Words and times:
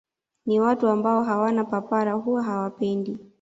Ni 0.45 0.59
watu 0.59 0.87
ambao 0.87 1.23
hawana 1.23 1.63
papara 1.63 2.13
huwa 2.13 2.43
hawapendi 2.43 3.17